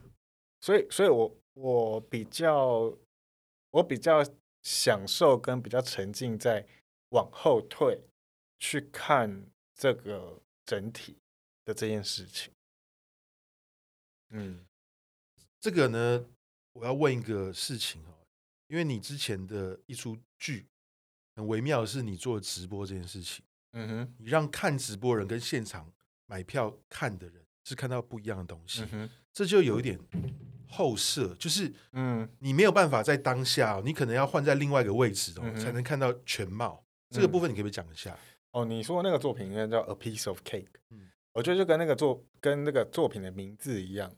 [0.61, 2.95] 所以，所以我我比较
[3.71, 4.23] 我比较
[4.63, 6.67] 享受跟比较沉浸在
[7.11, 8.03] 往后退
[8.59, 11.17] 去看这个整体
[11.65, 12.53] 的这件事情。
[14.31, 14.65] 嗯，
[15.61, 16.27] 这个呢，
[16.75, 18.14] 我要问一个事情哦，
[18.69, 20.69] 因为你之前的一出剧。
[21.37, 25.93] 很微妙的是，你做直播这件事情，嗯哼，你让看直播人跟现场
[26.27, 29.99] 买票看的人是看到不一样的东西，嗯哼，这就有一点
[30.69, 36.87] 后设，就是，嗯，你没有办法在当下，你可能要换在另外一个位置哦，嗯，才能看到全貌。
[37.11, 38.17] 这个部分你可不可以讲一下？
[38.53, 44.09] 哦，你说的那个作品应该叫《A Piece of Cake》，嗯，我觉得就跟那个作跟那个作品的名字一样，《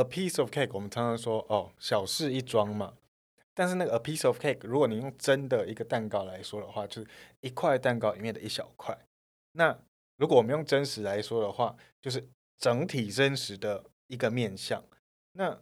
[0.00, 2.94] A Piece of Cake》，我们常常说哦，小事一桩嘛。
[3.54, 7.08] 但是那个 a piece of cake，如果你用真的一个蛋糕来说的话，就是
[7.40, 8.96] 一块蛋糕里面的一小块。
[9.52, 9.78] 那
[10.16, 14.84] 如果我们用真实来说的话，就是整体真实的一个面相。
[15.32, 15.60] 那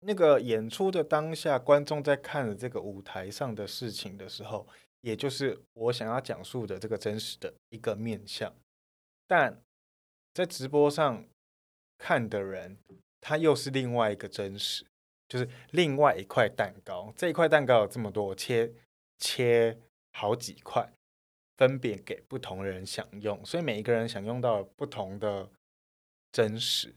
[0.00, 4.66] 那个演出的当下，观众在看这个舞台上的事情的时候，
[5.02, 8.52] 也就是我想要讲述的这个真实的一个面相。
[9.28, 9.62] 但
[10.34, 11.24] 在直播上
[11.98, 12.78] 看的人，
[13.20, 14.84] 他又是另外一个真实。
[15.32, 18.70] 就是另外一块蛋糕，这一块蛋糕有这么多，切
[19.18, 19.78] 切
[20.12, 20.92] 好几块，
[21.56, 25.48] 分别给不同人享用，所以每一个人享用到不同的
[26.30, 26.94] 真实。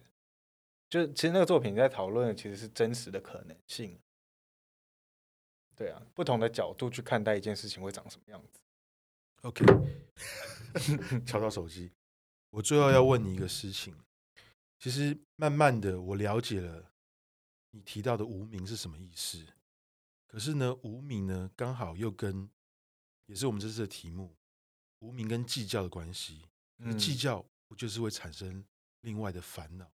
[0.89, 3.97] 就是其实那个作品在讨论的其实是真实的可能性。
[5.77, 8.59] 对啊，不同的角度去看待一件事情会长什么样子。
[9.47, 9.63] OK，
[11.25, 11.89] 敲到手机。
[12.49, 13.95] 我最后要问你一个事情，
[14.77, 16.91] 其实慢慢的我了解了。
[17.75, 19.45] 你提到的无名是什么意思？
[20.25, 22.49] 可是呢，无名呢，刚好又跟
[23.25, 24.33] 也是我们这次的题目，
[24.99, 26.43] 无名跟计较的关系。
[26.77, 28.63] 嗯，计较不就是会产生
[29.01, 29.91] 另外的烦恼？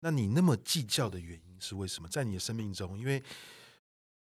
[0.00, 2.08] 那你那么计较的原因是为什么？
[2.08, 3.22] 在你的生命中，因为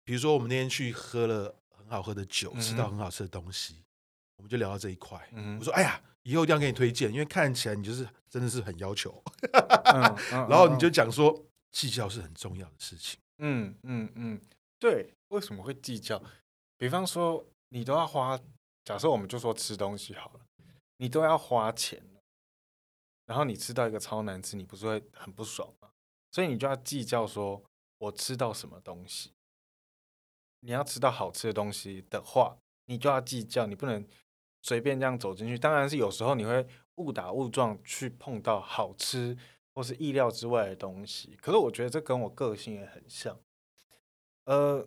[0.05, 3.83] 比如说我们那天去喝了很好喝的酒，吃到很好吃的东西，
[4.37, 5.29] 我们就聊到这一块。
[5.59, 9.21] 我说：“哎呀，以后一定要给你推荐，因为看起来你就是真的是很要求。”
[10.31, 11.45] 然后你就讲说。
[11.73, 13.19] 计较是很重要的事情。
[13.39, 14.41] 嗯嗯嗯，
[14.79, 16.23] 对，为什么会计较？
[16.77, 18.39] 比方说，你都要花，
[18.85, 20.41] 假设我们就说吃东西好了，
[20.99, 22.01] 你都要花钱，
[23.27, 25.89] 然后你吃到一个超难吃，你不是会很不爽吗？
[26.31, 27.63] 所以你就要计较，说
[27.99, 29.33] 我吃到什么东西。
[30.61, 32.57] 你要吃到好吃的东西的话，
[32.87, 34.07] 你就要计较，你不能
[34.63, 35.59] 随便这样走进去。
[35.59, 36.65] 当然是有时候你会
[36.97, 39.37] 误打误撞去碰到好吃。
[39.75, 43.39] 或是意料之外的东西，可是我觉得这跟我个性也很像。
[44.45, 44.87] 呃，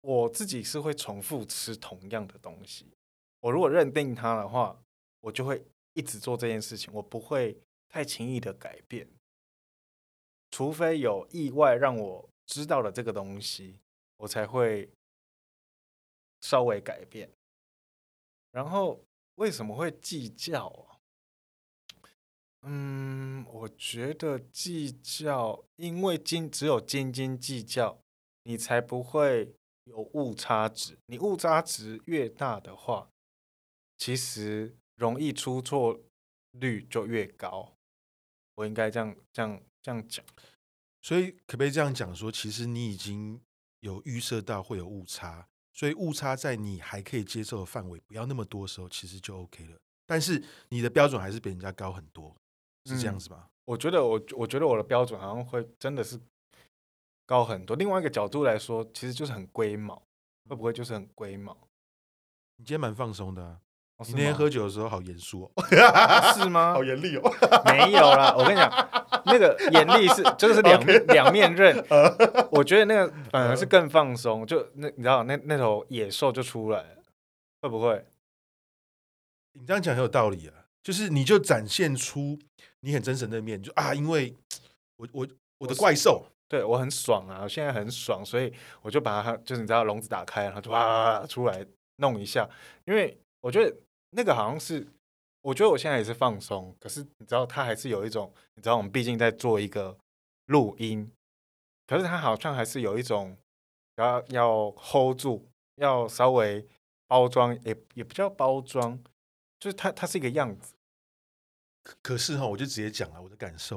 [0.00, 2.96] 我自己是会重复吃同样的东西。
[3.40, 4.82] 我如果认定它的话，
[5.20, 5.64] 我就会
[5.94, 9.08] 一直做这件事情，我不会太轻易的改变，
[10.50, 13.78] 除非有意外让我知道了这个东西，
[14.18, 14.90] 我才会
[16.40, 17.30] 稍微改变。
[18.50, 19.04] 然后
[19.36, 20.93] 为什么会计较啊？
[22.66, 27.98] 嗯，我觉得计较，因为斤只有斤斤计较，
[28.44, 30.96] 你才不会有误差值。
[31.06, 33.10] 你误差值越大的话，
[33.98, 36.00] 其实容易出错
[36.52, 37.74] 率就越高。
[38.54, 40.24] 我应该这样、这样、这样讲。
[41.02, 43.38] 所以可不可以这样讲说，其实你已经
[43.80, 49.76] 有预设到会有误差，所以误差在你还可以接受的范围，不要那么多的时候，其实就 OK 了。
[50.06, 52.34] 但是你的标准还是比人家高很多。
[52.84, 53.48] 是这样子吧？
[53.64, 56.20] 我觉得我我觉得我的标准好像会真的是
[57.26, 57.74] 高很多。
[57.76, 59.94] 另外一个角度来说，其实就是很龟毛，
[60.48, 61.56] 会不会就是很龟毛？
[62.56, 63.58] 你今天蛮放松的啊，
[64.06, 65.64] 你那天喝酒的时候好严肃哦，
[66.34, 66.74] 是吗？
[66.76, 67.22] 好严厉哦，
[67.64, 68.70] 没有啦，我跟你讲，
[69.26, 71.74] 那个严厉是就是两面两面刃。
[72.52, 77.02] 我觉得那个反而是更放松，就那你知道那那头野兽就出来了，
[77.62, 78.04] 会不会？
[79.52, 80.63] 你这样讲很有道理啊。
[80.84, 82.38] 就是你就展现出
[82.80, 84.32] 你很真实的面，就啊，因为
[84.98, 85.28] 我我
[85.58, 91.66] 我的怪兽，对我很爽啊，我现在很爽，所以我就把它就是你知道笼子打开，然后就哇出来
[91.96, 92.48] 弄一下，
[92.84, 93.76] 因为我觉得
[94.10, 94.86] 那个好像是，
[95.40, 99.96] 我觉得我现在也是放松，可是你知道它还是有一种，你知道我们毕竟在做一个
[100.46, 101.10] 录音，
[101.88, 103.36] 可是它好像还是有一种
[103.96, 106.64] 要要 hold 住，要稍微。
[107.06, 108.98] 包装，也也不叫包装，
[109.60, 110.73] 就是它它是一个样子。
[111.84, 113.76] 可可是哈，我就直接讲了我的感受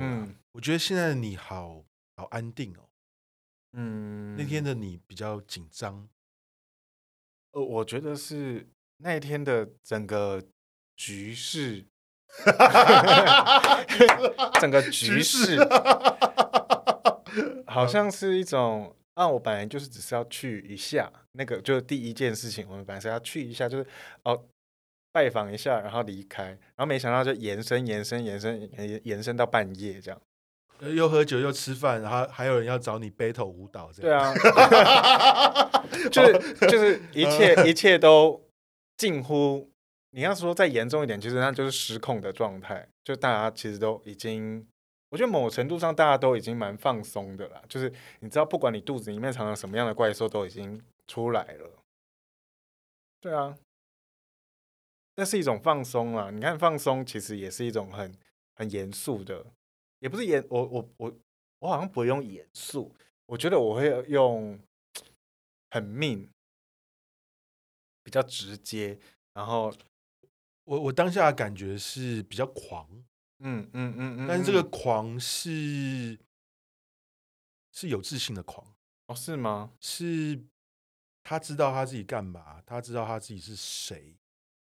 [0.54, 1.84] 我觉得现在的你好
[2.16, 2.88] 好安定哦。
[3.74, 6.08] 嗯，那天的你比较紧张。
[7.52, 8.66] 呃，我觉得是
[8.98, 10.42] 那一天的整个
[10.96, 11.86] 局势，
[14.62, 15.58] 整个局势
[17.68, 23.86] 好像是一种啊，我本来就是只是要去一下，那个就是第一件事情，我们本来是要去一下，就是
[24.24, 24.46] 哦。
[25.18, 30.22] 拜访一下，然后离开，然后没想到就延伸、延伸、延伸、延延伸到半夜这样，
[30.94, 34.32] 又喝酒又吃饭，然后还有人要找你 battle 舞蹈，这样。
[34.36, 38.40] 对啊， 就是就是一切一切都
[38.96, 39.72] 近乎，
[40.12, 42.88] 你要说再严重一点，其实那就是失控的状态。
[43.04, 44.68] 就大家其实都已经，
[45.10, 47.60] 我觉得某程度上大家都已经蛮放松的啦。
[47.68, 51.72] 就是你知道，不管你肚子里面藏了什么样的怪兽，都已经出来了。
[53.20, 53.56] 对啊。
[55.20, 56.30] 那是一种放松啊！
[56.30, 58.16] 你看，放松其实也是一种很
[58.54, 59.48] 很严肃的，
[59.98, 61.20] 也不是严，我我我
[61.58, 62.96] 我好像不会用严肃，
[63.26, 64.60] 我觉得我会用
[65.72, 66.30] 很命，
[68.04, 69.00] 比较直接。
[69.34, 69.74] 然后
[70.66, 72.88] 我我当下的感觉是比较狂，
[73.40, 76.20] 嗯嗯嗯嗯，但是这个狂是
[77.72, 78.76] 是有自信的狂
[79.08, 79.16] 哦？
[79.16, 79.74] 是吗？
[79.80, 80.46] 是
[81.24, 84.16] 他知道他自己干嘛，他知道他自己是谁。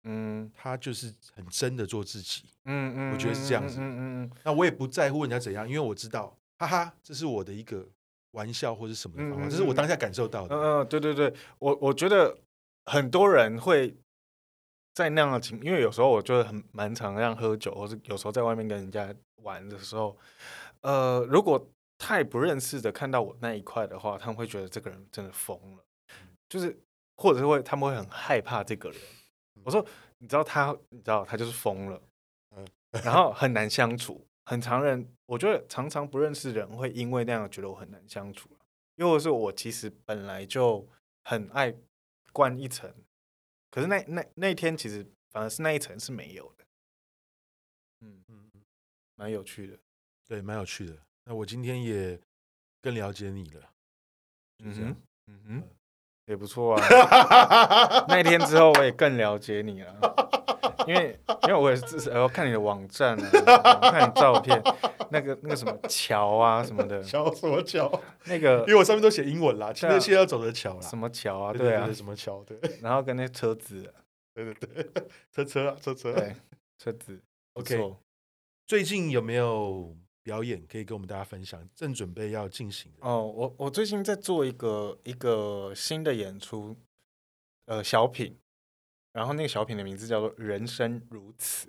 [0.05, 2.45] 嗯，他就是很真的做自己。
[2.65, 3.79] 嗯嗯，我觉得是这样子。
[3.81, 4.31] 嗯嗯嗯。
[4.45, 7.87] 那我也不在乎人家怎样，因为我知道，哈哈，这是我的一个
[8.33, 10.55] 玩笑或者什么的方法，这是我当下感受到的。
[10.55, 12.39] 嗯嗯，对对对，我我觉得
[12.87, 13.97] 很多人会
[14.95, 20.17] 在那样的情，因为有时候我就很蛮常这样喝酒，或是有时候在外面跟人家玩的时候，
[20.83, 25.85] 呃，如果太不认识的看到我那一块的话，他们会觉得这个人真的疯了，
[26.49, 26.79] 就是
[27.17, 28.99] 或者是会他们会很害怕这个人。
[29.65, 29.85] 我说，
[30.19, 32.03] 你知道他，你知道他就是疯了，
[32.57, 32.67] 嗯，
[33.03, 38.49] 然后很难相处，很常人，我觉得常常不认识的人会因为那样觉得我很难相处，
[38.97, 40.87] 因为是我其实本来就
[41.25, 41.75] 很爱
[42.33, 42.93] 关一层，
[43.71, 46.65] 可是那那那天其实反而是那一层是没有的，
[48.01, 48.51] 嗯嗯，
[49.17, 49.79] 蛮有趣的，
[50.29, 50.97] 对，蛮有趣的。
[51.25, 52.21] 那我今天也
[52.83, 53.71] 更了解你了，
[54.59, 54.97] 嗯哼，
[55.27, 55.69] 嗯哼。
[56.27, 59.95] 也不错啊，那一天之后我也更了解你了，
[60.87, 63.15] 因为因为我也是要看你的网站
[63.47, 64.63] 啊，看你照片，
[65.11, 67.91] 那个那个什么桥啊什么的， 桥什么桥？
[68.25, 71.53] 那个因为我上面都写英文啦，现在现在要走的桥啦，什么桥啊？
[71.53, 72.43] 对啊，什么桥？
[72.45, 73.93] 对，然后跟那车子，
[74.35, 74.55] 对对
[74.85, 76.35] 对，车车啊车车，对
[76.79, 77.21] 车子
[77.53, 77.95] ，OK，
[78.67, 79.95] 最近有没有？
[80.25, 83.27] 表演可以跟我们大家分享，正准备要进行哦。
[83.27, 86.75] 我我最近在做一个一个新的演出，
[87.67, 88.39] 呃，小品，
[89.13, 91.69] 然后那个小品的名字叫做《人生如此》，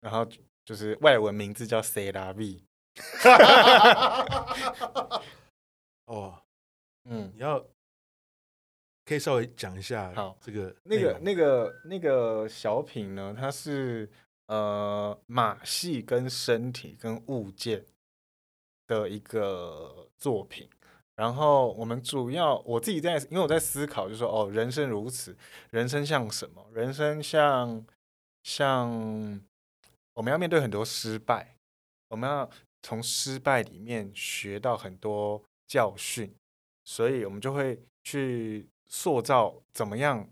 [0.00, 0.28] 然后
[0.66, 2.60] 就是外文名字叫 C'est la vie。
[6.04, 6.42] 哦，
[7.04, 7.66] 嗯，你要
[9.06, 13.34] 可以稍微讲一下好这个那个那个那个小品呢？
[13.34, 14.10] 它是。
[14.48, 17.84] 呃，马戏跟身体跟物件
[18.86, 20.68] 的一个作品，
[21.16, 25.36] 然后我们主要我自己在，因为我在思考，就是说，哦，人生如此，
[25.70, 26.66] 人生像什么？
[26.72, 27.84] 人生像
[28.42, 28.88] 像
[30.14, 31.54] 我们要面对很多失败，
[32.08, 32.48] 我们要
[32.82, 36.34] 从失败里面学到很多教训，
[36.84, 40.26] 所以我们就会去塑造怎么样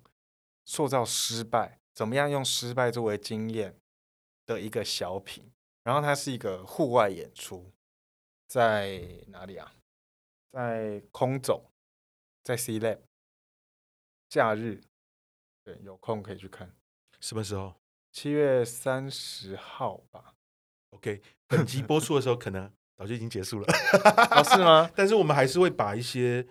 [0.64, 3.76] 塑造失败，怎么样用失败作为经验。
[4.46, 5.50] 的一个小品，
[5.82, 7.72] 然后它是一个户外演出，
[8.46, 9.74] 在哪里啊？
[10.52, 11.62] 在空总，
[12.42, 13.00] 在 C Lab，
[14.28, 14.80] 假日，
[15.62, 16.74] 对，有空可以去看。
[17.20, 17.74] 什么时候？
[18.12, 20.34] 七月三十号吧。
[20.90, 23.66] OK，本集播出的时候可能早就已经结束了，
[24.30, 24.90] 哦，是吗？
[24.96, 26.46] 但是我们还是会把一些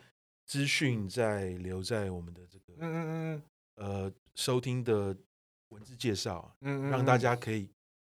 [0.46, 3.44] 资讯再留在我们的这个，嗯嗯嗯，
[3.76, 5.18] 呃，收听的
[5.70, 7.72] 文字介绍，嗯嗯，让大家可以。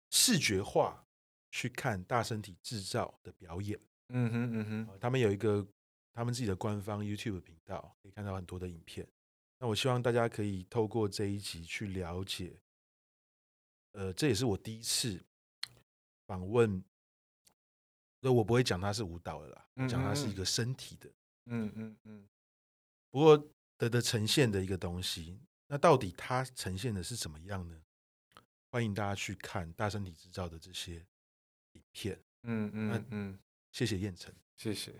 [0.09, 1.05] 视觉化
[1.51, 3.79] 去看大身体制造的表演，
[4.09, 5.67] 嗯哼嗯哼，他们有一个
[6.13, 9.07] 他们自己的官方 YouTube 频道，可以看到很多的影片。
[9.59, 12.59] 那我希望大家可以透过这一集去了解，
[13.91, 15.21] 呃，这也是我第一次
[16.25, 16.83] 访问，
[18.21, 21.09] 那我不会讲它是舞蹈的啦，讲它是一个身体的，
[21.47, 22.29] 嗯嗯嗯。
[23.09, 23.37] 不过
[23.77, 27.81] 的的呈现的一个东西，那到底它呈现的是怎么样呢？
[28.71, 31.05] 欢迎大家去看大身体制造的这些
[31.73, 32.23] 影片。
[32.43, 33.39] 嗯嗯嗯，
[33.71, 34.93] 谢谢燕城，谢谢。